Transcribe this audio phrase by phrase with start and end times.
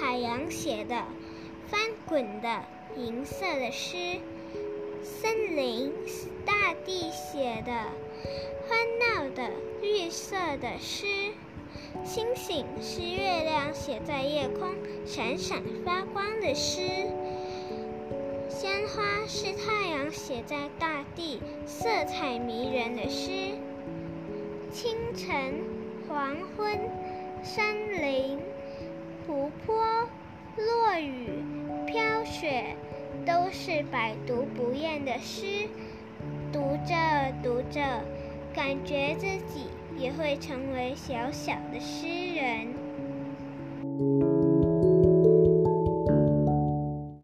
[0.00, 1.04] 海洋写的、
[1.68, 1.78] 翻
[2.08, 2.64] 滚的
[2.96, 4.18] 银色的诗，
[5.04, 7.70] 森林是大地写的、
[8.66, 9.50] 欢闹的
[9.82, 11.06] 绿色的诗，
[12.02, 14.70] 星星是月亮写在夜空
[15.04, 16.80] 闪闪发光的诗，
[18.48, 23.30] 鲜花是太阳写在大地色彩迷人的诗，
[24.72, 25.62] 清晨、
[26.08, 26.90] 黄昏、
[27.44, 28.38] 山林。
[30.66, 31.42] 落雨、
[31.86, 32.76] 飘雪，
[33.26, 35.68] 都是百读不厌的诗。
[36.52, 36.94] 读着
[37.42, 37.80] 读着，
[38.54, 42.79] 感觉自己也会成为小小的诗人。